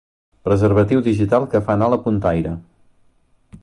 Preservatiu 0.47 1.03
digital 1.09 1.47
que 1.53 1.63
fa 1.69 1.77
anar 1.77 1.93
la 1.95 2.03
puntaire. 2.09 2.59